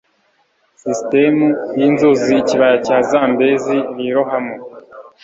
[0.79, 1.47] sisitemu
[1.79, 4.55] yinzuzi ikibaya cya zambezi lirohamo